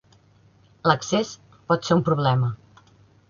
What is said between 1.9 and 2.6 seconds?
un problema.